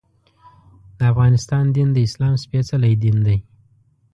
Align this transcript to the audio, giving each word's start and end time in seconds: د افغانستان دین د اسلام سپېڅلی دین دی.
د 0.97 0.99
افغانستان 1.11 1.65
دین 1.75 1.89
د 1.93 1.97
اسلام 2.07 2.33
سپېڅلی 2.43 2.93
دین 3.03 3.17
دی. 3.25 3.37